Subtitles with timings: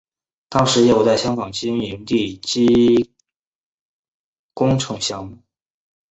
[0.49, 3.13] 当时业务在香港经营地基
[4.55, 5.37] 工程项目。